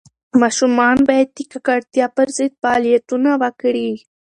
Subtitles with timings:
[0.41, 3.89] ماشومان باید د ککړتیا پر ضد فعالیتونه وکړي.